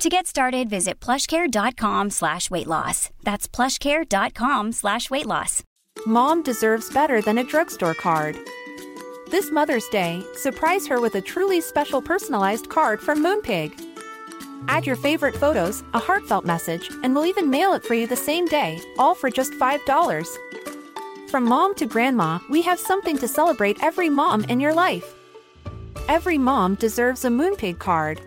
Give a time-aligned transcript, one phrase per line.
[0.00, 3.10] To get started, visit plushcare.com slash weight loss.
[3.22, 5.62] That's plushcare.com slash weight loss.
[6.06, 8.34] Mom deserves better than a drugstore card.
[9.30, 13.78] This Mother's Day, surprise her with a truly special personalized card from Moonpig.
[14.68, 18.16] Add your favorite photos, a heartfelt message, and we'll even mail it for you the
[18.16, 20.26] same day, all for just $5.
[21.28, 25.14] From mom to grandma, we have something to celebrate every mom in your life.
[26.08, 28.22] Every mom deserves a Moonpig card.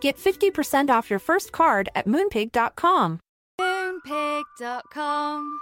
[0.00, 3.20] Get 50% off your first card at moonpig.com.
[3.60, 5.60] Moonpig.com.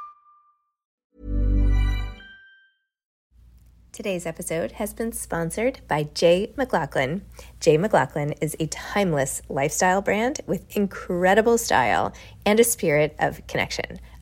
[3.91, 7.23] Today's episode has been sponsored by Jay McLaughlin.
[7.59, 12.13] Jay McLaughlin is a timeless lifestyle brand with incredible style
[12.47, 13.99] and a spirit of connection.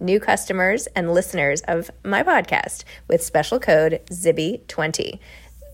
[0.00, 5.18] new customers and listeners of my podcast with special code ZIBBY20.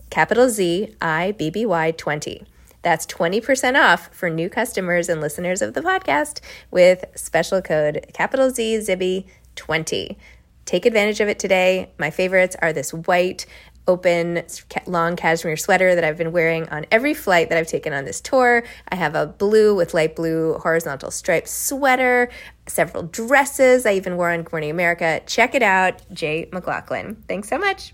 [0.09, 2.43] Capital Z I B B Y 20.
[2.81, 6.39] That's 20% off for new customers and listeners of the podcast
[6.71, 10.17] with special code capital Z Zibby 20.
[10.65, 11.91] Take advantage of it today.
[11.97, 13.45] My favorites are this white
[13.87, 14.43] open
[14.85, 18.19] long cashmere sweater that I've been wearing on every flight that I've taken on this
[18.19, 18.63] tour.
[18.89, 22.29] I have a blue with light blue horizontal striped sweater,
[22.69, 25.21] several dresses I even wore on Good Morning America.
[25.25, 27.23] Check it out, Jay McLaughlin.
[27.27, 27.93] Thanks so much.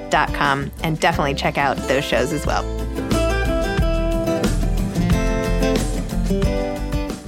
[0.13, 2.63] and definitely check out those shows as well.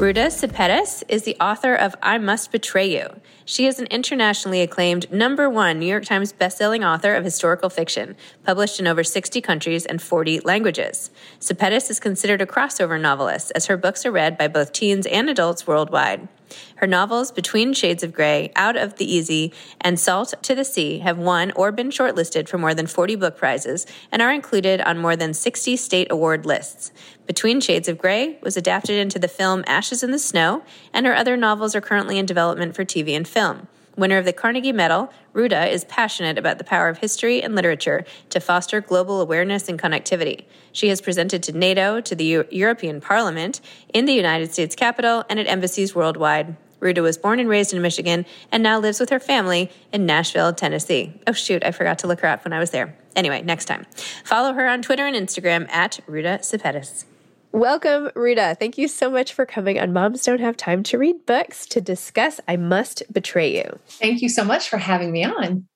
[0.04, 3.22] Ruta Sepetys is the author of I Must Betray You.
[3.46, 8.18] She is an internationally acclaimed number one New York Times bestselling author of historical fiction,
[8.44, 11.10] published in over 60 countries and 40 languages.
[11.40, 15.30] Sepetys is considered a crossover novelist, as her books are read by both teens and
[15.30, 16.28] adults worldwide.
[16.76, 21.00] Her novels Between Shades of Grey, Out of the Easy, and Salt to the Sea
[21.00, 24.98] have won or been shortlisted for more than 40 book prizes and are included on
[24.98, 26.92] more than 60 state award lists.
[27.26, 31.16] Between Shades of Grey was adapted into the film Ashes in the Snow, and her
[31.16, 33.68] other novels are currently in development for TV and film.
[33.96, 38.06] Winner of the Carnegie Medal, Ruta is passionate about the power of history and literature
[38.30, 40.46] to foster global awareness and connectivity.
[40.72, 43.62] She has presented to NATO, to the U- European Parliament,
[43.94, 46.56] in the United States Capitol, and at embassies worldwide.
[46.80, 50.52] Ruta was born and raised in Michigan and now lives with her family in Nashville,
[50.54, 51.14] Tennessee.
[51.26, 52.98] Oh, shoot, I forgot to look her up when I was there.
[53.16, 53.86] Anyway, next time.
[54.26, 57.06] Follow her on Twitter and Instagram at Ruta Sepetys.
[57.54, 58.58] Welcome, Rita.
[58.60, 61.80] Thank you so much for coming on Moms Don't Have Time to Read Books to
[61.80, 63.78] discuss I Must Betray You.
[63.90, 65.68] Thank you so much for having me on.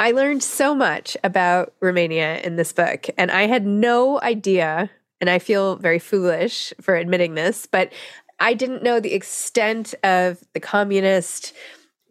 [0.00, 4.88] I learned so much about Romania in this book, and I had no idea
[5.20, 7.92] and I feel very foolish for admitting this, but
[8.40, 11.52] I didn't know the extent of the communist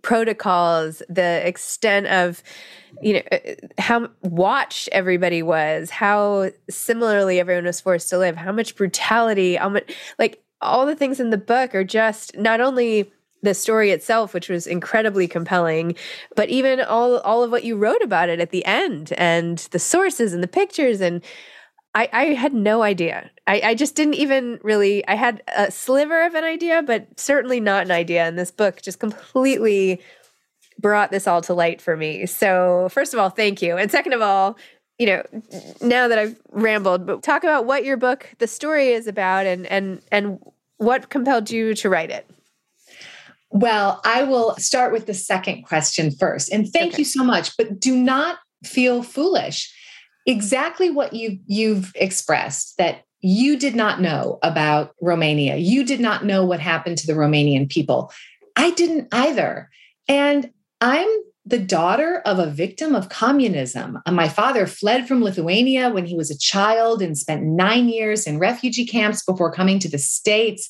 [0.02, 2.44] protocols, the extent of,
[3.02, 3.38] you know, uh,
[3.78, 9.70] how watched everybody was, how similarly everyone was forced to live, how much brutality, how
[9.70, 13.12] much, like all the things in the book are just not only
[13.44, 15.96] the story itself, which was incredibly compelling,
[16.36, 19.80] but even all all of what you wrote about it at the end and the
[19.80, 21.24] sources and the pictures and
[21.94, 23.30] I, I had no idea.
[23.48, 27.60] I, I just didn't even really I had a sliver of an idea, but certainly
[27.60, 28.26] not an idea.
[28.26, 30.02] And this book just completely
[30.80, 32.26] brought this all to light for me.
[32.26, 33.78] So first of all, thank you.
[33.78, 34.58] And second of all,
[34.98, 35.24] you know,
[35.82, 39.66] now that I've rambled, but talk about what your book, the story is about and
[39.68, 40.40] and and
[40.78, 42.30] what compelled you to write it.
[43.50, 46.52] Well, I will start with the second question first.
[46.52, 47.02] And thank okay.
[47.02, 49.74] you so much, but do not feel foolish.
[50.26, 55.58] Exactly what you you've expressed that you did not know about Romania.
[55.58, 58.12] You did not know what happened to the Romanian people.
[58.56, 59.70] I didn't either.
[60.08, 60.52] And
[60.82, 61.08] I'm
[61.46, 64.00] the daughter of a victim of communism.
[64.10, 68.40] My father fled from Lithuania when he was a child and spent nine years in
[68.40, 70.70] refugee camps before coming to the States.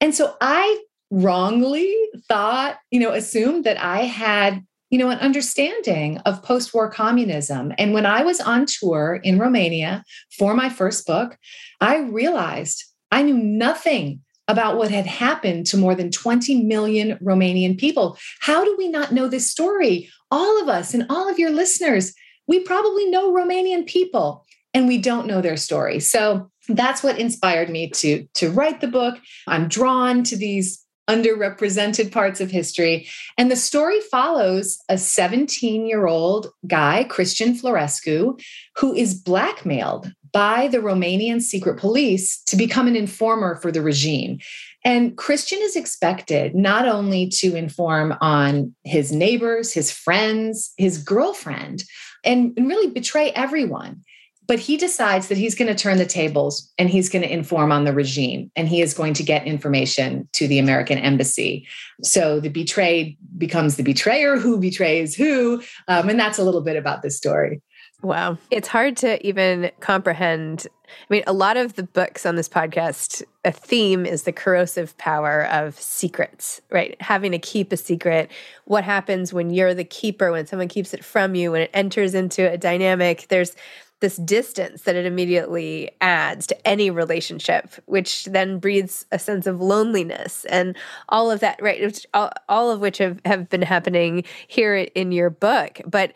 [0.00, 1.94] And so I wrongly
[2.28, 7.72] thought, you know, assumed that I had, you know, an understanding of post war communism.
[7.78, 10.04] And when I was on tour in Romania
[10.36, 11.36] for my first book,
[11.80, 17.76] I realized I knew nothing about what had happened to more than 20 million Romanian
[17.78, 18.16] people.
[18.40, 20.08] How do we not know this story?
[20.30, 22.14] All of us and all of your listeners,
[22.46, 26.00] we probably know Romanian people and we don't know their story.
[26.00, 29.18] So that's what inspired me to, to write the book.
[29.46, 33.08] I'm drawn to these underrepresented parts of history.
[33.36, 38.40] And the story follows a 17 year old guy, Cristian Florescu,
[38.76, 44.38] who is blackmailed by the Romanian secret police to become an informer for the regime.
[44.84, 51.84] And Cristian is expected not only to inform on his neighbors, his friends, his girlfriend,
[52.24, 54.02] and, really betray everyone.
[54.48, 57.70] But he decides that he's going to turn the tables and he's going to inform
[57.70, 61.68] on the regime and he is going to get information to the American embassy.
[62.02, 65.62] So the betrayed becomes the betrayer who betrays who.
[65.86, 67.60] Um, and that's a little bit about this story.
[68.00, 68.38] Wow.
[68.50, 70.66] It's hard to even comprehend.
[70.86, 74.96] I mean, a lot of the books on this podcast, a theme is the corrosive
[74.98, 76.96] power of secrets, right?
[77.02, 78.30] Having to keep a secret.
[78.66, 82.14] What happens when you're the keeper, when someone keeps it from you, when it enters
[82.14, 83.26] into a dynamic?
[83.28, 83.56] There's
[84.00, 89.60] this distance that it immediately adds to any relationship, which then breeds a sense of
[89.60, 90.76] loneliness and
[91.08, 92.06] all of that, right?
[92.14, 95.80] All, all of which have, have been happening here in your book.
[95.86, 96.12] But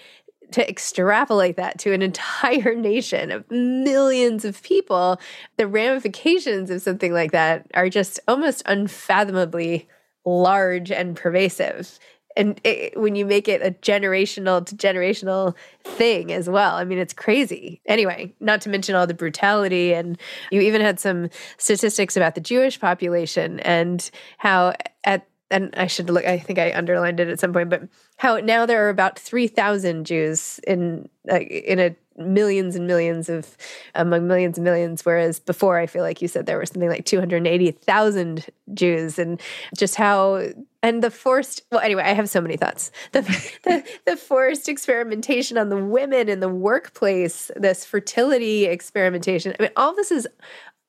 [0.52, 5.20] to extrapolate that to an entire nation of millions of people,
[5.56, 9.88] the ramifications of something like that are just almost unfathomably
[10.24, 11.98] large and pervasive
[12.36, 16.98] and it, when you make it a generational to generational thing as well i mean
[16.98, 20.18] it's crazy anyway not to mention all the brutality and
[20.50, 24.72] you even had some statistics about the jewish population and how
[25.04, 26.24] at and I should look.
[26.24, 27.82] I think I underlined it at some point, but
[28.16, 33.28] how now there are about three thousand Jews in uh, in a millions and millions
[33.28, 33.56] of
[33.94, 37.04] among millions and millions whereas before i feel like you said there were something like
[37.04, 39.40] 280,000 Jews and
[39.76, 40.48] just how
[40.82, 43.22] and the forced well anyway i have so many thoughts the,
[43.64, 49.72] the, the forced experimentation on the women in the workplace this fertility experimentation i mean
[49.76, 50.26] all this is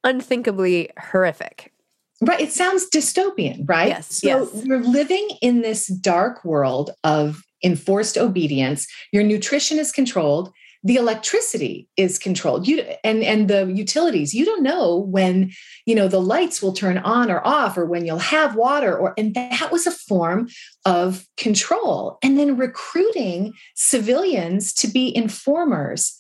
[0.04, 1.74] unthinkably horrific
[2.22, 2.40] Right.
[2.40, 3.90] It sounds dystopian, right?
[3.90, 4.22] Yes.
[4.22, 4.66] So yes.
[4.66, 8.88] you're living in this dark world of enforced obedience.
[9.12, 10.52] Your nutrition is controlled.
[10.84, 12.68] The electricity is controlled.
[12.68, 14.34] You and and the utilities.
[14.34, 15.52] You don't know when
[15.86, 18.98] you know the lights will turn on or off, or when you'll have water.
[18.98, 20.50] Or and that was a form
[20.86, 22.18] of control.
[22.24, 26.18] And then recruiting civilians to be informers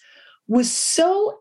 [0.47, 1.39] was so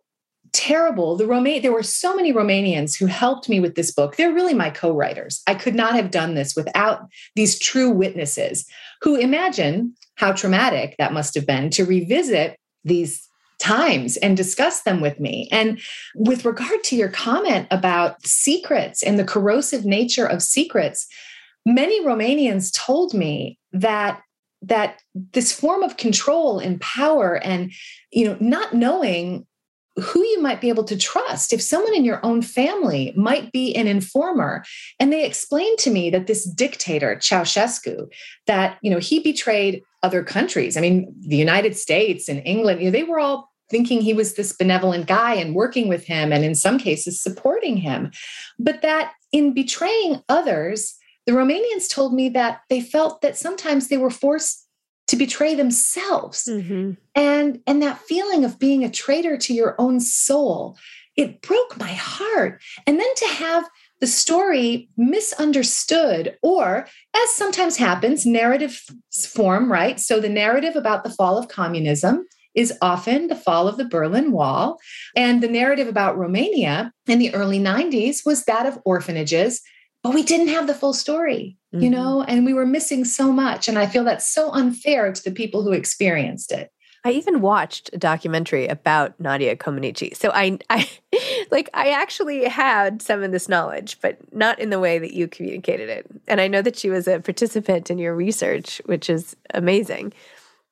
[0.53, 1.17] terrible.
[1.17, 4.17] The Roma- there were so many Romanians who helped me with this book.
[4.17, 5.43] They're really my co-writers.
[5.47, 8.67] I could not have done this without these true witnesses
[9.01, 13.29] who imagine how traumatic that must have been to revisit these
[13.63, 15.49] times and discuss them with me.
[15.53, 15.81] And
[16.17, 21.07] with regard to your comment about secrets and the corrosive nature of secrets,
[21.65, 24.21] many Romanians told me that
[24.65, 25.01] that
[25.33, 27.73] this form of control and power and
[28.13, 29.47] you know not knowing
[29.97, 33.75] who you might be able to trust if someone in your own family might be
[33.75, 34.65] an informer
[34.99, 38.07] and they explained to me that this dictator Ceausescu
[38.47, 42.87] that you know he betrayed other countries i mean the united states and england you
[42.87, 46.45] know they were all thinking he was this benevolent guy and working with him and
[46.45, 48.13] in some cases supporting him.
[48.59, 50.95] But that in betraying others,
[51.27, 54.69] the Romanians told me that they felt that sometimes they were forced
[55.09, 56.45] to betray themselves.
[56.45, 56.93] Mm-hmm.
[57.15, 60.77] And, and that feeling of being a traitor to your own soul,
[61.17, 62.61] it broke my heart.
[62.87, 63.65] And then to have
[64.03, 68.83] the story misunderstood, or as sometimes happens, narrative
[69.29, 70.01] form, right?
[70.01, 74.33] So the narrative about the fall of communism is often the fall of the Berlin
[74.33, 74.81] Wall.
[75.15, 79.61] And the narrative about Romania in the early 90s was that of orphanages,
[80.03, 81.85] but we didn't have the full story, mm-hmm.
[81.85, 83.69] you know, and we were missing so much.
[83.69, 86.73] And I feel that's so unfair to the people who experienced it.
[87.05, 90.17] I even watched a documentary about Nadia Comaneci.
[90.17, 90.89] So I, I
[91.51, 95.27] like I actually had some of this knowledge, but not in the way that you
[95.27, 96.07] communicated it.
[96.29, 100.13] And I know that she was a participant in your research, which is amazing.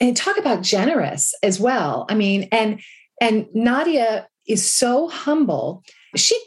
[0.01, 2.07] And talk about generous as well.
[2.09, 2.81] I mean, and
[3.21, 5.83] and Nadia is so humble.
[6.17, 6.41] She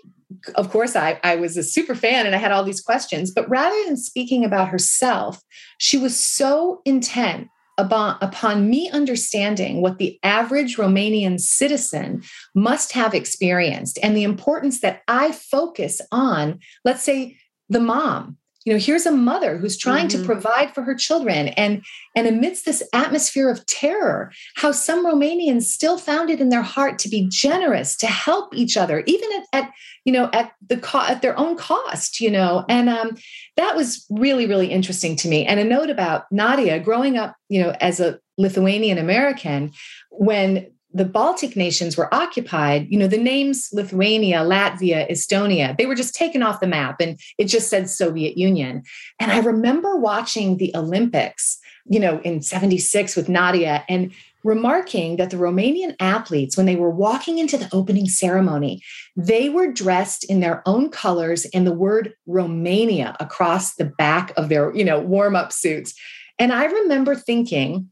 [0.56, 3.48] of course I, I was a super fan and i had all these questions but
[3.48, 5.40] rather than speaking about herself
[5.78, 13.98] she was so intent upon, me understanding what the average Romanian citizen must have experienced
[14.04, 17.38] and the importance that I focus on, let's say,
[17.70, 20.22] the mom you know here's a mother who's trying mm-hmm.
[20.22, 21.50] to provide for her children.
[21.50, 21.84] And
[22.16, 27.00] and amidst this atmosphere of terror how some romanians still found it in their heart
[27.00, 29.72] to be generous to help each other even at, at
[30.06, 32.66] you know at the co- at their own cost you know?
[32.70, 33.18] And um,
[33.58, 35.46] that was really really interesting to me.
[35.46, 39.72] And a note about nadia growing up you know as a lithuanian american
[40.10, 45.96] when the Baltic nations were occupied, you know, the names Lithuania, Latvia, Estonia, they were
[45.96, 48.84] just taken off the map and it just said Soviet Union.
[49.20, 54.12] And I remember watching the Olympics, you know, in 76 with Nadia and
[54.44, 58.82] remarking that the Romanian athletes, when they were walking into the opening ceremony,
[59.16, 64.50] they were dressed in their own colors and the word Romania across the back of
[64.50, 65.96] their, you know, warm up suits.
[66.38, 67.90] And I remember thinking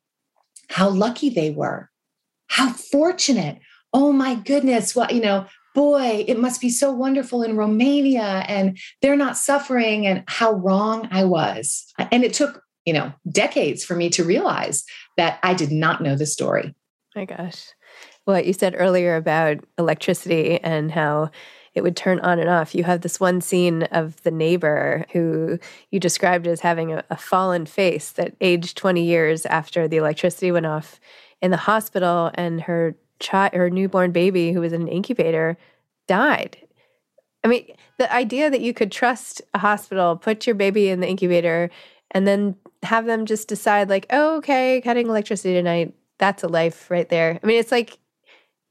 [0.70, 1.91] how lucky they were
[2.52, 3.60] how fortunate.
[3.94, 4.94] Oh my goodness.
[4.94, 10.06] Well, you know, boy, it must be so wonderful in Romania and they're not suffering
[10.06, 11.86] and how wrong I was.
[11.98, 14.84] And it took, you know, decades for me to realize
[15.16, 16.76] that I did not know the story.
[17.16, 17.68] My gosh.
[18.26, 21.32] What you said earlier about electricity and how
[21.74, 22.76] it would turn on and off.
[22.76, 25.58] You have this one scene of the neighbor who
[25.90, 30.52] you described as having a, a fallen face that aged 20 years after the electricity
[30.52, 31.00] went off
[31.42, 35.58] in the hospital and her child her newborn baby who was in an incubator
[36.08, 36.58] died.
[37.44, 41.08] I mean the idea that you could trust a hospital put your baby in the
[41.08, 41.70] incubator
[42.12, 46.90] and then have them just decide like oh okay cutting electricity tonight that's a life
[46.90, 47.40] right there.
[47.44, 48.00] I mean it's like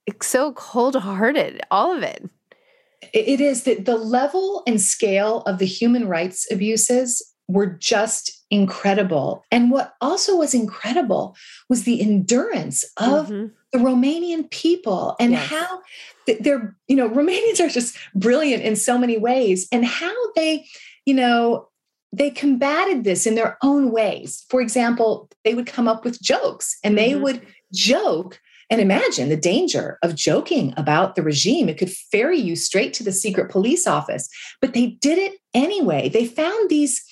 [0.06, 2.28] it's so cold-hearted all of it.
[3.12, 3.64] It is.
[3.64, 9.44] That the level and scale of the human rights abuses were just incredible.
[9.50, 11.36] And what also was incredible
[11.68, 13.46] was the endurance of mm-hmm.
[13.72, 15.46] the Romanian people and yes.
[15.48, 15.80] how
[16.40, 20.66] they're, you know, Romanians are just brilliant in so many ways and how they,
[21.06, 21.68] you know,
[22.12, 24.44] they combated this in their own ways.
[24.50, 27.22] For example, they would come up with jokes and they mm-hmm.
[27.22, 28.40] would joke
[28.70, 31.68] and imagine the danger of joking about the regime.
[31.68, 34.28] It could ferry you straight to the secret police office.
[34.60, 36.08] But they did it anyway.
[36.08, 37.04] They found these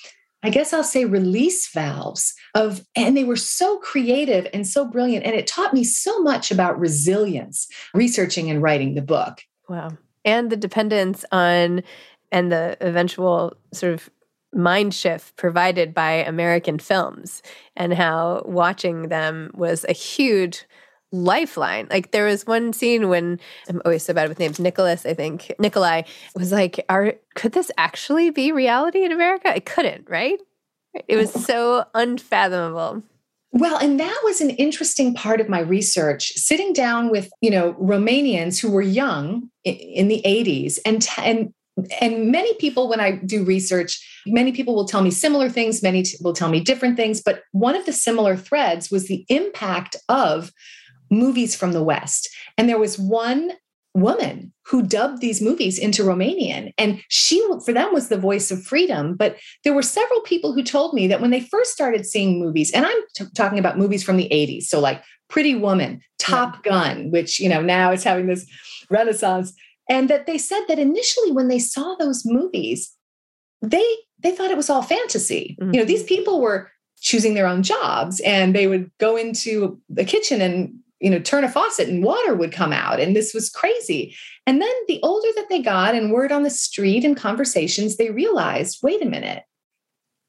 [0.49, 5.27] I guess I'll say release valves of, and they were so creative and so brilliant.
[5.27, 9.43] And it taught me so much about resilience, researching and writing the book.
[9.69, 9.91] Wow.
[10.25, 11.83] And the dependence on
[12.33, 14.09] and the eventual sort of
[14.55, 17.43] mind shift provided by American films
[17.77, 20.65] and how watching them was a huge
[21.13, 21.89] lifeline.
[21.91, 24.59] Like there was one scene when I'm always so bad with names.
[24.59, 26.03] Nicholas, I think Nikolai
[26.35, 30.39] was like, "Are could this actually be reality in America?" It couldn't, right?
[31.07, 33.03] It was so unfathomable.
[33.53, 37.73] Well, and that was an interesting part of my research, sitting down with, you know,
[37.75, 41.53] Romanians who were young in the 80s and and
[42.01, 46.05] and many people when I do research, many people will tell me similar things, many
[46.21, 50.53] will tell me different things, but one of the similar threads was the impact of
[51.11, 52.29] movies from the West.
[52.57, 53.53] And there was one
[53.95, 56.73] woman who dubbed these movies into Romanian.
[56.79, 59.15] And she, for them, was the voice of freedom.
[59.17, 62.71] But there were several people who told me that when they first started seeing movies,
[62.73, 66.71] and I'm t- talking about movies from the 80s, so like Pretty Woman, Top yeah.
[66.71, 68.47] Gun, which, you know, now is having this
[68.91, 69.53] renaissance.
[69.89, 72.95] And that they said that initially when they saw those movies,
[73.63, 73.87] they
[74.21, 75.57] they thought it was all fantasy.
[75.61, 75.75] Mm-hmm.
[75.75, 76.09] You know, these mm-hmm.
[76.09, 81.11] people were choosing their own jobs and they would go into the kitchen and you
[81.11, 83.01] know, turn a faucet and water would come out.
[83.01, 84.17] And this was crazy.
[84.47, 88.11] And then the older that they got and word on the street and conversations, they
[88.11, 89.45] realized, wait a minute,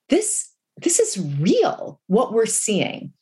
[0.09, 3.13] this, this is real, what we're seeing.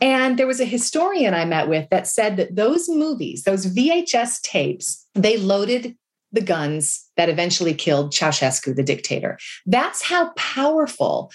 [0.00, 4.40] And there was a historian I met with that said that those movies, those VHS
[4.42, 5.96] tapes, they loaded
[6.32, 9.38] the guns that eventually killed Ceausescu, the dictator.
[9.66, 11.30] That's how powerful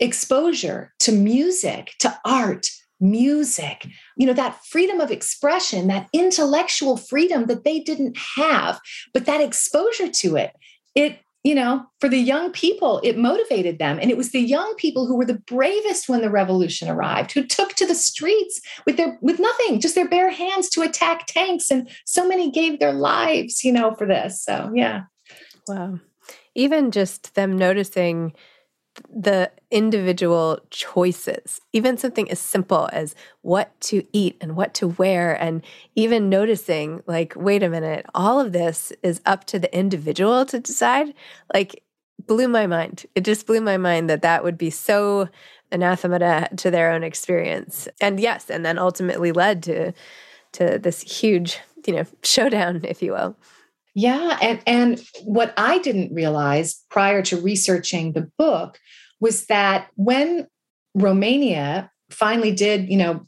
[0.00, 2.70] exposure to music, to art,
[3.00, 3.86] music,
[4.18, 8.80] you know, that freedom of expression, that intellectual freedom that they didn't have,
[9.14, 10.54] but that exposure to it,
[10.94, 13.98] it you know, for the young people, it motivated them.
[14.02, 17.44] And it was the young people who were the bravest when the revolution arrived, who
[17.44, 21.70] took to the streets with their with nothing, just their bare hands to attack tanks.
[21.70, 24.42] And so many gave their lives, you know, for this.
[24.42, 25.02] So yeah.
[25.68, 26.00] Wow.
[26.56, 28.34] Even just them noticing
[29.08, 35.34] the individual choices, even something as simple as what to eat and what to wear,
[35.40, 35.62] and
[35.94, 40.58] even noticing, like, wait a minute, all of this is up to the individual to
[40.58, 41.14] decide,
[41.52, 41.82] like,
[42.26, 43.06] blew my mind.
[43.14, 45.28] It just blew my mind that that would be so
[45.70, 47.88] anathema to, to their own experience.
[48.00, 49.92] And yes, and then ultimately led to
[50.52, 53.36] to this huge, you know, showdown, if you will.
[53.94, 58.78] Yeah, and and what I didn't realize prior to researching the book
[59.20, 60.46] was that when
[60.94, 63.26] Romania finally did, you know,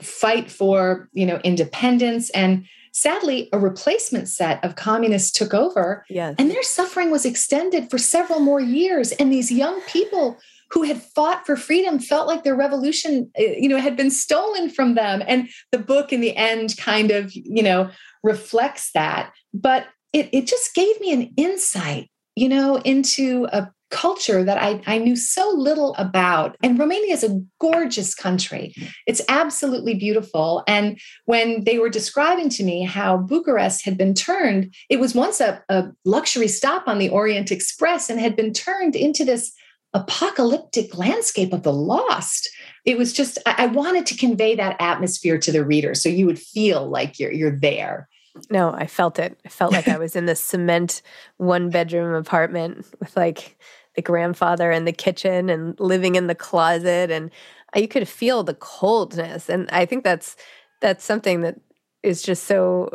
[0.00, 6.34] fight for, you know, independence and sadly a replacement set of communists took over yes.
[6.38, 10.38] and their suffering was extended for several more years and these young people
[10.70, 14.68] who had fought for freedom felt like their revolution eh, you know had been stolen
[14.70, 17.90] from them and the book in the end kind of you know
[18.24, 24.44] reflects that but it, it just gave me an insight, you know, into a culture
[24.44, 26.56] that I, I knew so little about.
[26.62, 28.74] And Romania is a gorgeous country.
[29.06, 30.62] It's absolutely beautiful.
[30.66, 35.40] And when they were describing to me how Bucharest had been turned, it was once
[35.40, 39.52] a, a luxury stop on the Orient Express and had been turned into this
[39.94, 42.50] apocalyptic landscape of the lost.
[42.84, 46.26] It was just, I, I wanted to convey that atmosphere to the reader so you
[46.26, 48.06] would feel like you're, you're there.
[48.50, 49.38] No, I felt it.
[49.44, 51.02] I felt like I was in this cement
[51.36, 53.58] one bedroom apartment with like
[53.94, 57.30] the grandfather in the kitchen and living in the closet and
[57.74, 60.36] you could feel the coldness and I think that's
[60.80, 61.60] that's something that
[62.02, 62.90] is just so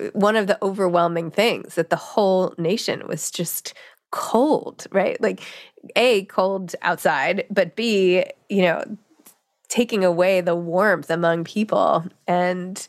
[0.00, 3.74] uh, one of the overwhelming things that the whole nation was just
[4.10, 5.20] cold, right?
[5.20, 5.42] Like
[5.96, 8.82] A cold outside, but B, you know,
[9.68, 12.86] taking away the warmth among people and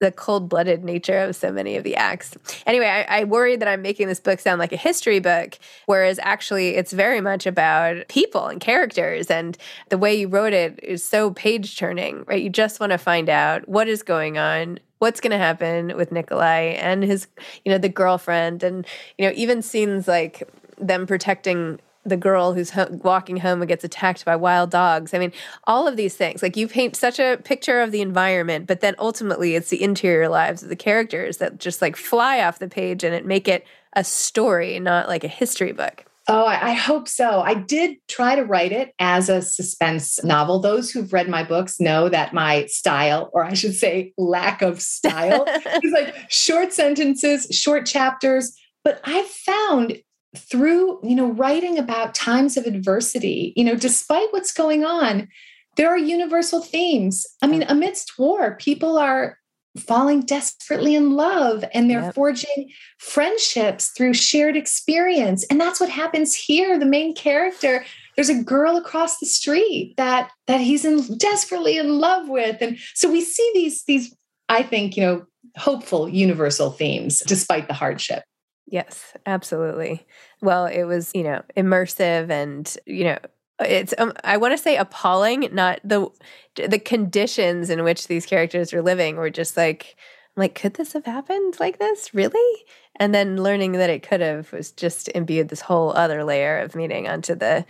[0.00, 2.36] the cold blooded nature of so many of the acts.
[2.66, 6.18] Anyway, I, I worry that I'm making this book sound like a history book, whereas
[6.22, 9.30] actually it's very much about people and characters.
[9.30, 9.56] And
[9.88, 12.42] the way you wrote it is so page turning, right?
[12.42, 16.12] You just want to find out what is going on, what's going to happen with
[16.12, 17.26] Nikolai and his,
[17.64, 20.42] you know, the girlfriend, and, you know, even scenes like
[20.76, 25.14] them protecting the girl who's ho- walking home and gets attacked by wild dogs.
[25.14, 25.32] I mean,
[25.64, 26.42] all of these things.
[26.42, 30.28] Like you paint such a picture of the environment, but then ultimately it's the interior
[30.28, 33.66] lives of the characters that just like fly off the page and it make it
[33.94, 36.04] a story, not like a history book.
[36.26, 37.42] Oh, I hope so.
[37.42, 40.58] I did try to write it as a suspense novel.
[40.58, 44.80] Those who've read my books know that my style, or I should say, lack of
[44.80, 45.44] style,
[45.82, 48.56] is like short sentences, short chapters.
[48.84, 49.98] But I've found
[50.36, 55.28] through you know writing about times of adversity you know despite what's going on
[55.76, 57.26] there are universal themes.
[57.42, 59.38] I mean amidst war people are
[59.78, 62.14] falling desperately in love and they're yep.
[62.14, 65.44] forging friendships through shared experience.
[65.50, 67.84] And that's what happens here the main character.
[68.14, 72.58] There's a girl across the street that that he's in desperately in love with.
[72.60, 74.14] And so we see these these
[74.48, 75.24] i think you know
[75.56, 78.24] hopeful universal themes despite the hardship
[78.66, 80.06] Yes, absolutely.
[80.40, 83.18] Well, it was, you know, immersive and, you know,
[83.60, 86.08] it's um, I want to say appalling, not the
[86.56, 89.94] the conditions in which these characters are living were just like
[90.36, 92.12] like could this have happened like this?
[92.12, 92.64] Really?
[92.96, 96.74] And then learning that it could have was just imbued this whole other layer of
[96.74, 97.64] meaning onto the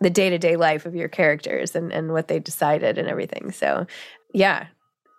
[0.00, 3.52] the day-to-day life of your characters and and what they decided and everything.
[3.52, 3.86] So,
[4.32, 4.68] yeah,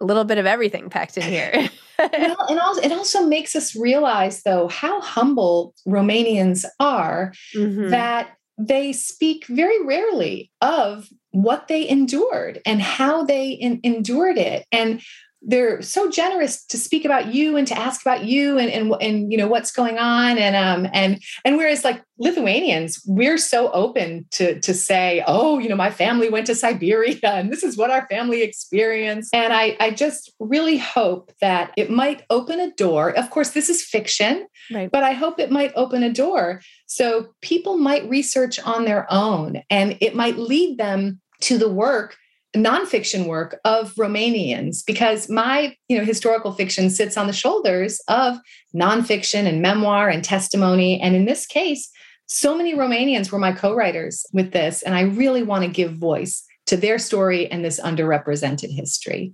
[0.01, 1.69] a little bit of everything packed in here.
[1.99, 7.89] well, and also, it also makes us realize, though, how humble Romanians are mm-hmm.
[7.89, 14.65] that they speak very rarely of what they endured and how they in, endured it.
[14.71, 15.01] And
[15.41, 19.31] they're so generous to speak about you and to ask about you and and, and
[19.31, 20.37] you know what's going on.
[20.37, 25.69] And um and and whereas like Lithuanians we're so open to to say oh you
[25.69, 29.33] know my family went to Siberia and this is what our family experienced.
[29.33, 33.11] And I I just really hope that it might open a door.
[33.11, 34.91] Of course this is fiction right.
[34.91, 39.61] but I hope it might open a door so people might research on their own
[39.69, 42.17] and it might lead them to the work
[42.55, 48.37] nonfiction work of Romanians because my you know historical fiction sits on the shoulders of
[48.75, 50.99] nonfiction and memoir and testimony.
[50.99, 51.89] And in this case,
[52.27, 56.43] so many Romanians were my co-writers with this, and I really want to give voice
[56.67, 59.33] to their story and this underrepresented history.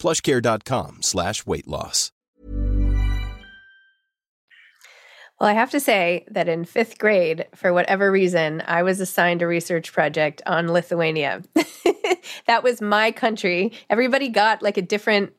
[0.00, 2.10] plushcare.com slash weight loss.
[5.40, 9.40] Well, I have to say that in fifth grade, for whatever reason, I was assigned
[9.40, 11.42] a research project on Lithuania.
[12.46, 13.72] that was my country.
[13.88, 15.32] Everybody got like a different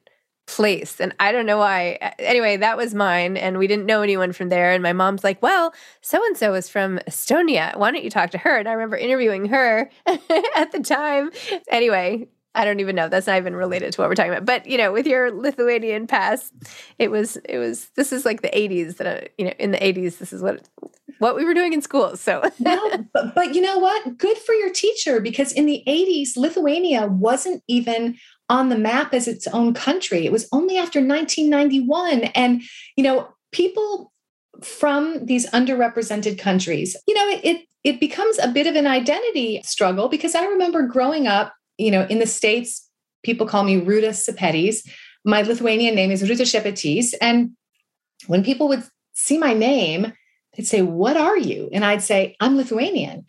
[0.47, 0.99] place.
[0.99, 2.13] And I don't know why.
[2.17, 3.37] Anyway, that was mine.
[3.37, 4.71] And we didn't know anyone from there.
[4.71, 5.71] And my mom's like, well,
[6.01, 7.77] so and so is from Estonia.
[7.77, 8.57] Why don't you talk to her?
[8.57, 11.31] And I remember interviewing her at the time.
[11.69, 13.07] Anyway, I don't even know.
[13.07, 14.45] That's not even related to what we're talking about.
[14.45, 16.53] But you know, with your Lithuanian past,
[16.99, 19.77] it was it was this is like the 80s that I, you know in the
[19.77, 20.67] 80s this is what
[21.19, 22.17] what we were doing in school.
[22.17, 24.17] So no, but, but you know what?
[24.17, 28.17] Good for your teacher because in the 80s Lithuania wasn't even
[28.49, 30.25] on the map as its own country.
[30.25, 32.61] It was only after 1991 and
[32.97, 34.11] you know, people
[34.61, 39.61] from these underrepresented countries, you know, it, it it becomes a bit of an identity
[39.63, 42.87] struggle because I remember growing up you know, in the States,
[43.23, 44.87] people call me Ruta Sepetys.
[45.25, 47.13] My Lithuanian name is Ruta Shepetis.
[47.21, 47.51] And
[48.27, 50.13] when people would see my name,
[50.55, 51.69] they'd say, What are you?
[51.73, 53.25] And I'd say, I'm Lithuanian.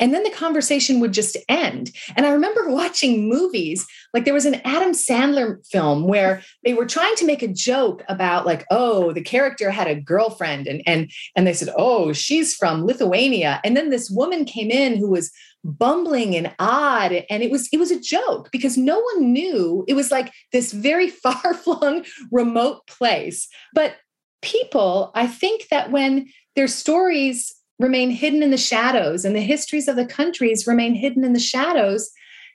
[0.00, 1.92] And then the conversation would just end.
[2.16, 6.86] And I remember watching movies, like there was an Adam Sandler film where they were
[6.86, 11.10] trying to make a joke about like, oh, the character had a girlfriend and and
[11.36, 15.30] and they said, "Oh, she's from Lithuania." And then this woman came in who was
[15.64, 19.94] bumbling and odd and it was it was a joke because no one knew it
[19.94, 23.96] was like this very far-flung remote place but
[24.42, 29.88] people i think that when their stories remain hidden in the shadows and the histories
[29.88, 32.10] of the countries remain hidden in the shadows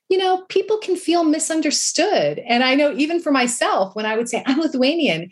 [0.10, 4.30] you know people can feel misunderstood and i know even for myself when i would
[4.30, 5.30] say i'm lithuanian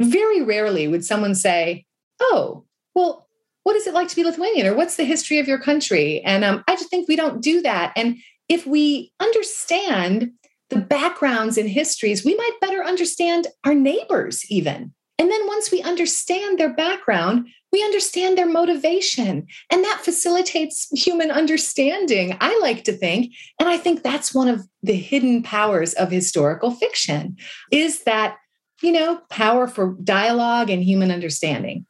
[0.00, 1.84] very rarely would someone say
[2.20, 3.28] oh well
[3.68, 6.22] what is it like to be Lithuanian or what's the history of your country?
[6.22, 7.92] And um, I just think we don't do that.
[7.96, 8.16] And
[8.48, 10.30] if we understand
[10.70, 14.94] the backgrounds and histories, we might better understand our neighbors, even.
[15.18, 19.46] And then once we understand their background, we understand their motivation.
[19.70, 23.34] And that facilitates human understanding, I like to think.
[23.58, 27.36] And I think that's one of the hidden powers of historical fiction
[27.72, 28.36] is that,
[28.82, 31.84] you know, power for dialogue and human understanding.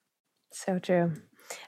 [0.52, 1.12] So true.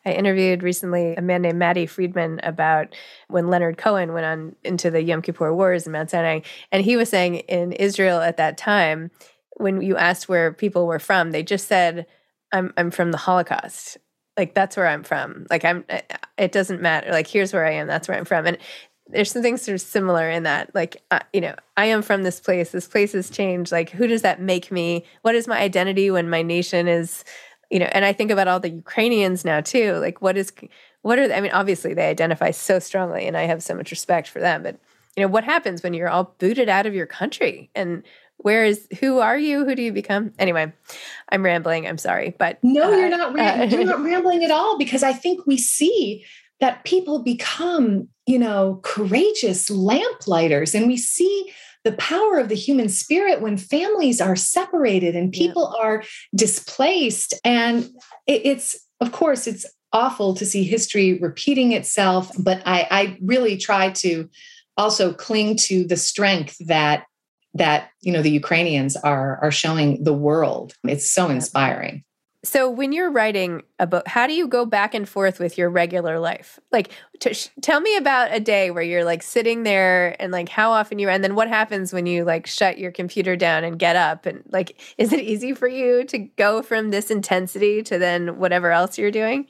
[0.04, 2.94] I interviewed recently a man named Matti Friedman about
[3.28, 6.40] when Leonard Cohen went on into the Yom Kippur Wars in Mount Sinai.
[6.72, 9.10] And he was saying in Israel at that time,
[9.60, 12.06] when you asked where people were from, they just said,
[12.52, 13.98] I'm, I'm from the Holocaust.
[14.36, 15.46] Like, that's where I'm from.
[15.50, 15.84] Like, I'm,
[16.38, 17.10] it doesn't matter.
[17.10, 17.86] Like, here's where I am.
[17.86, 18.46] That's where I'm from.
[18.46, 18.58] And
[19.12, 22.22] there's some things that are similar in that like uh, you know i am from
[22.22, 25.58] this place this place has changed like who does that make me what is my
[25.58, 27.24] identity when my nation is
[27.70, 30.52] you know and i think about all the ukrainians now too like what is
[31.02, 34.28] what are i mean obviously they identify so strongly and i have so much respect
[34.28, 34.78] for them but
[35.16, 38.02] you know what happens when you're all booted out of your country and
[38.42, 39.64] where is who are you?
[39.64, 40.32] Who do you become?
[40.38, 40.72] Anyway
[41.30, 41.86] i'm rambling.
[41.86, 45.02] I'm sorry but no uh, you're not ram- uh, you're not rambling at all because
[45.02, 46.24] i think we see
[46.60, 51.52] that people become you know courageous lamp-lighters and we see
[51.84, 55.82] the power of the human spirit when families are separated and people yeah.
[55.82, 57.32] are displaced.
[57.44, 57.84] And
[58.26, 63.56] it, it's of course it's awful to see history repeating itself but I, I really
[63.56, 64.28] try to
[64.76, 67.06] also cling to the strength that
[67.54, 70.74] that you know the Ukrainians are are showing the world.
[70.84, 72.04] It's so inspiring.
[72.42, 75.68] So when you're writing a book, how do you go back and forth with your
[75.68, 76.58] regular life?
[76.72, 76.90] Like
[77.30, 80.98] sh- tell me about a day where you're like sitting there and like how often
[80.98, 84.24] you and then what happens when you like shut your computer down and get up
[84.24, 88.70] and like is it easy for you to go from this intensity to then whatever
[88.70, 89.46] else you're doing?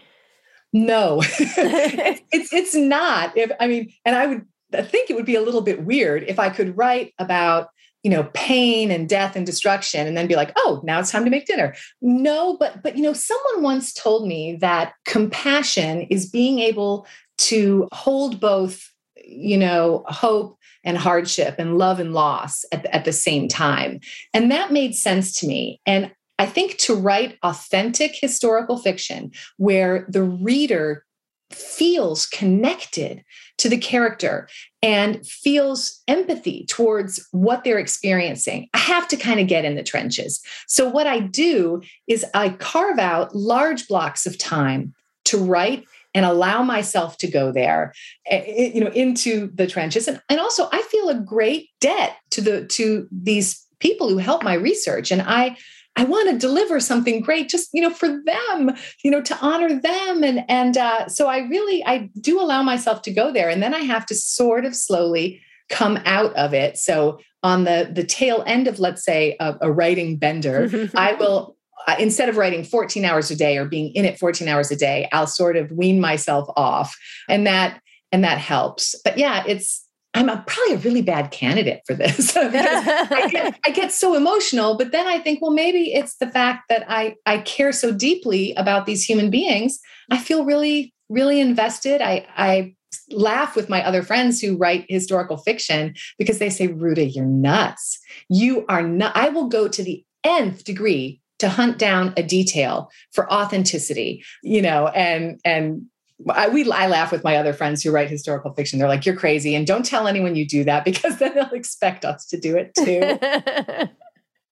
[0.73, 1.21] No.
[1.23, 3.37] it's, it's it's not.
[3.37, 6.25] If I mean and I would I think it would be a little bit weird
[6.25, 7.69] if I could write about
[8.03, 11.25] you know pain and death and destruction and then be like oh now it's time
[11.25, 11.75] to make dinner.
[12.01, 17.07] No but but you know someone once told me that compassion is being able
[17.39, 18.91] to hold both
[19.25, 24.01] you know hope and hardship and love and loss at, at the same time.
[24.33, 25.81] And that made sense to me.
[25.87, 31.05] And i think to write authentic historical fiction where the reader
[31.53, 33.25] feels connected
[33.59, 34.49] to the character
[34.83, 38.69] and feels empathy towards what they're experiencing.
[38.73, 40.41] I have to kind of get in the trenches.
[40.67, 44.95] So, what I do is I carve out large blocks of time
[45.27, 45.85] to write
[46.15, 47.93] and allow myself to go there
[48.27, 52.17] eh, eh, you know into the trenches and, and also i feel a great debt
[52.31, 55.57] to the to these people who help my research and i
[55.97, 58.71] I want to deliver something great, just you know, for them,
[59.05, 63.03] you know, to honor them, and and uh, so I really I do allow myself
[63.03, 66.79] to go there, and then I have to sort of slowly come out of it.
[66.79, 71.57] So on the the tail end of let's say a, a writing bender, I will
[71.87, 74.77] uh, instead of writing 14 hours a day or being in it 14 hours a
[74.77, 76.97] day, I'll sort of wean myself off,
[77.29, 77.81] and that
[78.13, 78.95] and that helps.
[79.05, 82.37] But yeah, it's I'm a, probably a really bad candidate for this.
[82.37, 86.65] I, get, I, get, so emotional, but then I think, well, maybe it's the fact
[86.69, 89.79] that I I care so deeply about these human beings.
[90.11, 92.03] I feel really, really invested.
[92.03, 92.75] I I
[93.11, 97.99] laugh with my other friends who write historical fiction because they say, Ruta, you're nuts.
[98.29, 99.17] You are not.
[99.17, 104.61] I will go to the nth degree to hunt down a detail for authenticity, you
[104.61, 105.87] know, and and
[106.29, 108.79] I, we, I laugh with my other friends who write historical fiction.
[108.79, 109.55] They're like, you're crazy.
[109.55, 112.75] And don't tell anyone you do that because then they'll expect us to do it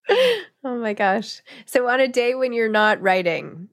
[0.07, 0.17] too.
[0.63, 1.41] oh my gosh.
[1.65, 3.69] So on a day when you're not writing,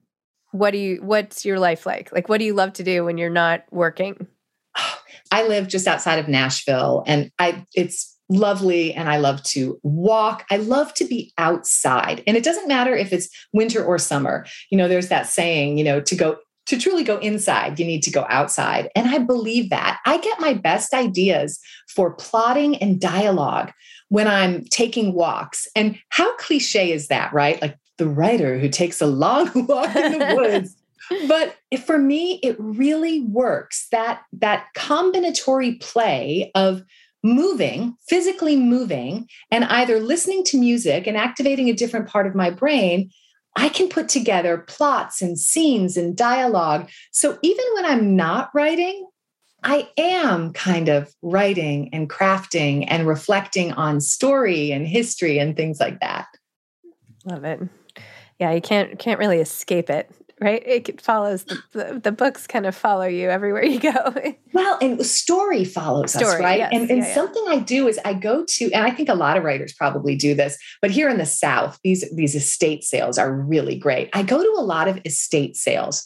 [0.51, 2.11] what do you, what's your life like?
[2.11, 4.27] Like, what do you love to do when you're not working?
[5.31, 10.45] I live just outside of Nashville and I, it's lovely and I love to walk.
[10.51, 12.23] I love to be outside.
[12.27, 14.45] And it doesn't matter if it's winter or summer.
[14.69, 18.03] You know, there's that saying, you know, to go to truly go inside, you need
[18.03, 18.89] to go outside.
[18.95, 19.99] And I believe that.
[20.05, 23.71] I get my best ideas for plotting and dialogue
[24.09, 25.67] when I'm taking walks.
[25.75, 27.61] And how cliche is that, right?
[27.61, 30.75] Like the writer who takes a long walk in the woods.
[31.27, 36.83] but for me it really works that that combinatory play of
[37.23, 42.49] moving physically moving and either listening to music and activating a different part of my
[42.49, 43.09] brain
[43.57, 46.89] I can put together plots and scenes and dialogue.
[47.11, 49.07] So even when I'm not writing,
[49.63, 55.79] I am kind of writing and crafting and reflecting on story and history and things
[55.79, 56.27] like that.
[57.25, 57.59] Love it.
[58.39, 60.61] Yeah, you can't can't really escape it right?
[60.65, 64.13] It follows the, the, the, books kind of follow you everywhere you go.
[64.53, 66.59] well, and story follows story, us, right?
[66.59, 67.53] Yes, and, and yeah, something yeah.
[67.53, 70.35] I do is I go to, and I think a lot of writers probably do
[70.35, 74.09] this, but here in the South, these, these estate sales are really great.
[74.13, 76.05] I go to a lot of estate sales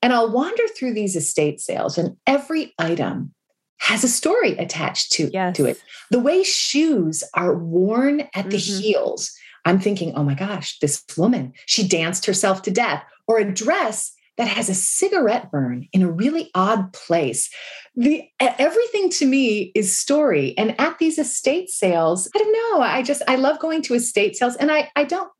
[0.00, 3.34] and I'll wander through these estate sales and every item
[3.78, 5.56] has a story attached to, yes.
[5.56, 5.82] to it.
[6.10, 8.80] The way shoes are worn at the mm-hmm.
[8.80, 9.32] heels.
[9.64, 14.12] I'm thinking, oh my gosh, this woman, she danced herself to death or a dress
[14.38, 17.50] that has a cigarette burn in a really odd place.
[17.94, 20.56] The everything to me is story.
[20.56, 22.82] And at these estate sales, I don't know.
[22.82, 25.30] I just I love going to estate sales and I I don't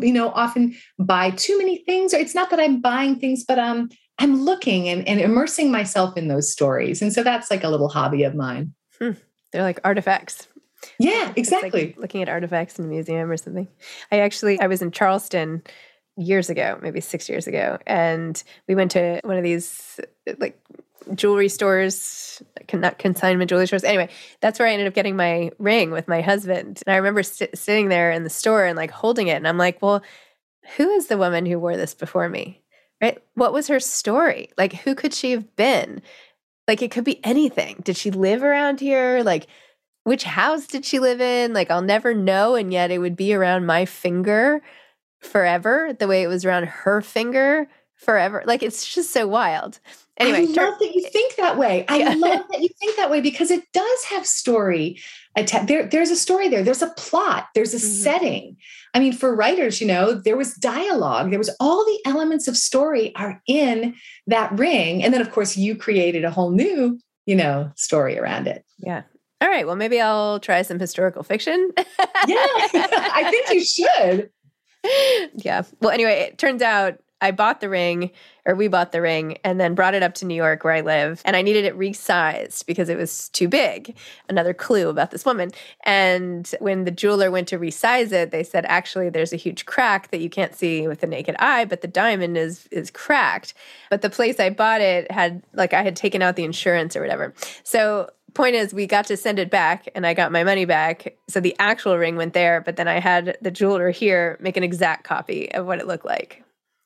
[0.00, 3.58] you know often buy too many things or it's not that I'm buying things but
[3.58, 7.02] um I'm looking and, and immersing myself in those stories.
[7.02, 8.72] And so that's like a little hobby of mine.
[8.98, 9.12] Hmm.
[9.50, 10.48] They're like artifacts.
[10.98, 11.86] Yeah, exactly.
[11.86, 13.68] Like looking at artifacts in a museum or something.
[14.10, 15.62] I actually I was in Charleston
[16.16, 20.00] years ago, maybe six years ago, and we went to one of these
[20.38, 20.58] like
[21.14, 23.84] jewelry stores, not consignment jewelry stores.
[23.84, 24.08] Anyway,
[24.40, 26.82] that's where I ended up getting my ring with my husband.
[26.86, 29.58] And I remember sit- sitting there in the store and like holding it, and I'm
[29.58, 30.02] like, well,
[30.76, 32.60] who is the woman who wore this before me?
[33.00, 33.18] Right?
[33.34, 34.50] What was her story?
[34.56, 36.02] Like, who could she have been?
[36.68, 37.80] Like, it could be anything.
[37.82, 39.22] Did she live around here?
[39.24, 39.48] Like,
[40.04, 41.52] which house did she live in?
[41.52, 42.54] Like, I'll never know.
[42.54, 44.62] And yet it would be around my finger
[45.22, 48.42] forever, the way it was around her finger forever.
[48.46, 49.78] Like, it's just so wild.
[50.18, 51.84] Anyway, I love that you think that way.
[51.88, 52.14] I yeah.
[52.14, 55.00] love that you think that way because it does have story.
[55.66, 56.62] There, there's a story there.
[56.62, 57.48] There's a plot.
[57.54, 58.02] There's a mm-hmm.
[58.02, 58.56] setting.
[58.94, 61.30] I mean, for writers, you know, there was dialogue.
[61.30, 63.94] There was all the elements of story are in
[64.26, 68.46] that ring, and then of course you created a whole new, you know, story around
[68.46, 68.64] it.
[68.78, 69.02] Yeah.
[69.40, 69.66] All right.
[69.66, 71.72] Well, maybe I'll try some historical fiction.
[71.78, 71.84] yeah,
[72.28, 74.30] I think you should.
[75.34, 75.62] Yeah.
[75.80, 78.10] Well, anyway, it turns out I bought the ring,
[78.44, 80.80] or we bought the ring, and then brought it up to New York where I
[80.80, 81.22] live.
[81.24, 83.96] And I needed it resized because it was too big.
[84.28, 85.52] Another clue about this woman.
[85.84, 90.10] And when the jeweler went to resize it, they said, actually, there's a huge crack
[90.10, 93.54] that you can't see with the naked eye, but the diamond is is cracked.
[93.88, 97.02] But the place I bought it had like I had taken out the insurance or
[97.02, 97.34] whatever.
[97.62, 101.16] So point is we got to send it back and i got my money back
[101.28, 104.62] so the actual ring went there but then i had the jeweler here make an
[104.62, 106.42] exact copy of what it looked like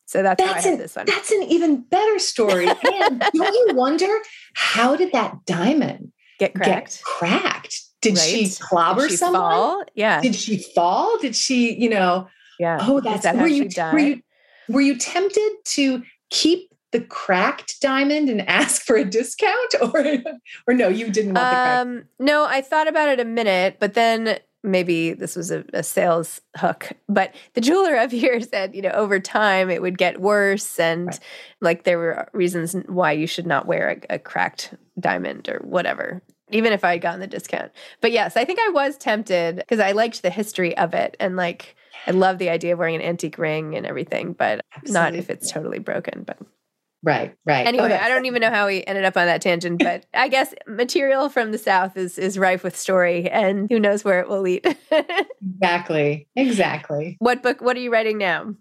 [0.06, 1.06] so that's, that's an, this one.
[1.06, 2.68] That's an even better story.
[2.92, 4.06] and don't you wonder
[4.54, 6.68] how did that diamond get cracked?
[6.68, 7.82] Get cracked?
[8.02, 8.20] Did right?
[8.20, 9.40] she clobber did she someone?
[9.40, 9.84] Fall?
[9.94, 10.20] Yeah.
[10.20, 11.18] Did she fall?
[11.18, 12.28] Did she, you know?
[12.60, 12.78] Yeah.
[12.80, 14.22] Oh, that's that were you, were you
[14.68, 20.04] were you tempted to keep the cracked diamond and ask for a discount or
[20.66, 23.76] or no you didn't want the cracked um no i thought about it a minute
[23.80, 28.74] but then maybe this was a, a, sales hook, but the jeweler up here said,
[28.74, 30.78] you know, over time it would get worse.
[30.78, 31.20] And right.
[31.60, 36.20] like there were reasons why you should not wear a, a cracked diamond or whatever,
[36.50, 37.72] even if I had gotten the discount.
[38.00, 41.16] But yes, I think I was tempted because I liked the history of it.
[41.20, 44.92] And like, I love the idea of wearing an antique ring and everything, but Absolutely.
[44.92, 46.24] not if it's totally broken.
[46.24, 46.38] But
[47.06, 47.64] Right, right.
[47.64, 47.94] Anyway, okay.
[47.94, 51.28] I don't even know how we ended up on that tangent, but I guess material
[51.28, 54.76] from the South is is rife with story, and who knows where it will lead.
[55.40, 57.16] exactly, exactly.
[57.20, 57.60] What book?
[57.60, 58.52] What are you writing now?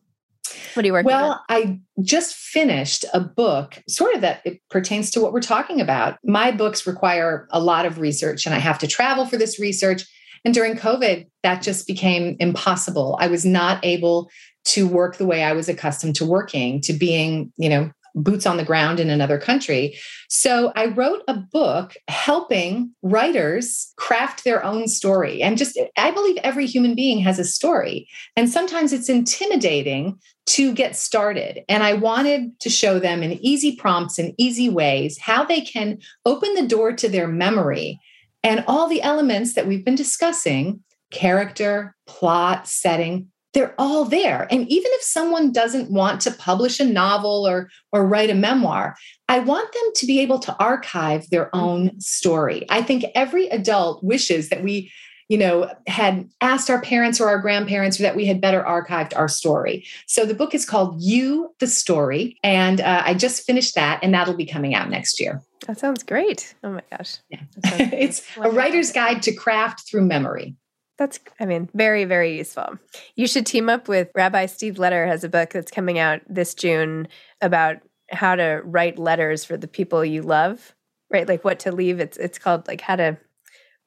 [0.76, 1.22] What are you working on?
[1.22, 1.40] well, on?
[1.50, 6.20] I just finished a book, sort of that it pertains to what we're talking about.
[6.24, 10.04] My books require a lot of research, and I have to travel for this research.
[10.46, 13.18] And during COVID, that just became impossible.
[13.20, 14.30] I was not able
[14.66, 18.58] to work the way I was accustomed to working, to being, you know, boots on
[18.58, 19.98] the ground in another country.
[20.30, 25.42] So I wrote a book helping writers craft their own story.
[25.42, 28.08] And just, I believe every human being has a story.
[28.36, 31.64] And sometimes it's intimidating to get started.
[31.68, 35.98] And I wanted to show them in easy prompts and easy ways how they can
[36.26, 38.00] open the door to their memory
[38.44, 44.48] and all the elements that we've been discussing character, plot, setting they're all there.
[44.52, 48.96] And even if someone doesn't want to publish a novel or or write a memoir
[49.30, 51.60] i want them to be able to archive their mm-hmm.
[51.60, 52.66] own story.
[52.70, 54.92] I think every adult wishes that we
[55.30, 59.16] you know had asked our parents or our grandparents or that we had better archived
[59.16, 59.86] our story.
[60.06, 64.14] So the book is called you the story and uh, i just finished that and
[64.14, 65.42] that'll be coming out next year.
[65.66, 66.54] That sounds great.
[66.64, 67.18] Oh my gosh.
[67.30, 67.40] Yeah.
[67.64, 70.56] it's a writer's guide to craft through memory
[70.98, 72.78] that's, I mean, very, very useful.
[73.16, 76.54] You should team up with Rabbi Steve Leder has a book that's coming out this
[76.54, 77.08] June
[77.42, 77.78] about
[78.12, 80.76] how to write letters for the people you love,
[81.12, 81.28] right?
[81.28, 82.00] Like what to leave.
[82.00, 83.18] It's it's called like how to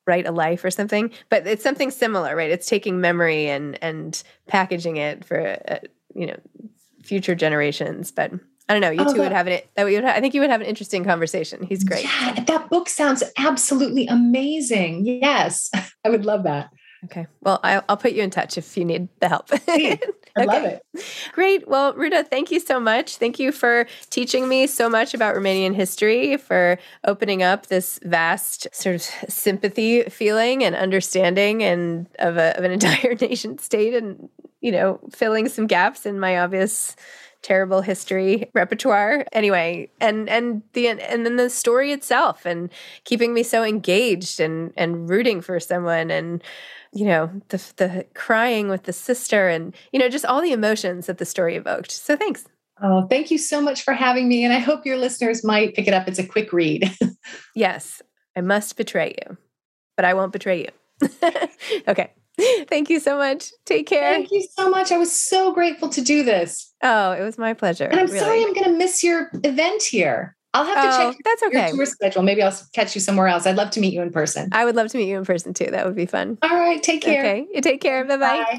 [0.06, 1.10] write a life or something.
[1.28, 2.50] But it's something similar, right?
[2.50, 5.78] It's taking memory and and packaging it for uh,
[6.14, 6.36] you know
[7.02, 8.10] future generations.
[8.10, 8.32] But
[8.68, 8.90] I don't know.
[8.90, 10.66] You oh, two that, would have an that would I think you would have an
[10.66, 11.62] interesting conversation.
[11.62, 12.04] He's great.
[12.04, 15.06] Yeah, that book sounds absolutely amazing.
[15.06, 15.70] Yes,
[16.04, 16.70] I would love that.
[17.04, 17.26] Okay.
[17.42, 19.50] Well, I'll, I'll, put you in touch if you need the help.
[19.52, 20.00] I okay.
[20.36, 20.82] love it.
[21.32, 21.68] Great.
[21.68, 23.16] Well, Ruta, thank you so much.
[23.18, 28.66] Thank you for teaching me so much about Romanian history, for opening up this vast
[28.72, 34.28] sort of sympathy feeling and understanding and of, a, of an entire nation state and,
[34.60, 36.96] you know, filling some gaps in my obvious
[37.42, 42.68] terrible history repertoire anyway and and the and then the story itself and
[43.04, 46.42] keeping me so engaged and and rooting for someone and
[46.98, 51.06] you know the the crying with the sister and you know just all the emotions
[51.06, 52.46] that the story evoked so thanks
[52.82, 55.86] oh thank you so much for having me and i hope your listeners might pick
[55.86, 56.90] it up it's a quick read
[57.54, 58.02] yes
[58.36, 59.36] i must betray you
[59.98, 61.08] but I won't betray you.
[61.88, 62.12] okay.
[62.68, 63.50] Thank you so much.
[63.66, 64.12] Take care.
[64.12, 64.92] Thank you so much.
[64.92, 66.72] I was so grateful to do this.
[66.84, 67.86] Oh, it was my pleasure.
[67.86, 68.20] And I'm really.
[68.20, 70.36] sorry I'm going to miss your event here.
[70.54, 71.52] I'll have to Oh, check that's okay.
[71.58, 71.76] your okay.
[71.76, 72.22] tour schedule.
[72.22, 73.46] Maybe I'll catch you somewhere else.
[73.46, 74.48] I'd love to meet you in person.
[74.52, 75.66] I would love to meet you in person too.
[75.70, 76.38] That would be fun.
[76.42, 76.82] All right.
[76.82, 77.20] Take care.
[77.20, 77.46] Okay.
[77.52, 78.04] You take care.
[78.04, 78.58] Bye-bye.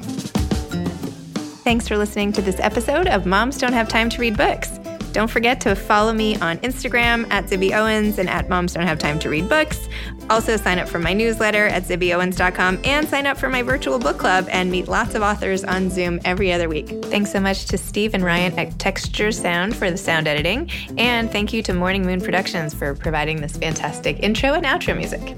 [1.62, 4.78] Thanks for listening to this episode of Moms Don't Have Time to Read Books.
[5.12, 8.98] Don't forget to follow me on Instagram at Zibby Owens and at Moms Don't Have
[8.98, 9.88] Time to Read Books.
[10.30, 14.16] Also, sign up for my newsletter at zibbyowens.com and sign up for my virtual book
[14.16, 16.88] club and meet lots of authors on Zoom every other week.
[17.06, 20.70] Thanks so much to Steve and Ryan at Texture Sound for the sound editing.
[20.96, 25.36] And thank you to Morning Moon Productions for providing this fantastic intro and outro music.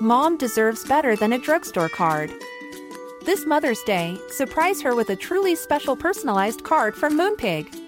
[0.00, 2.30] Mom deserves better than a drugstore card.
[3.24, 7.87] This Mother's Day, surprise her with a truly special personalized card from Moonpig.